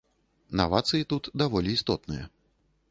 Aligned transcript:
Навацыі 0.61 1.07
тут 1.13 1.23
даволі 1.43 1.69
істотныя. 1.77 2.23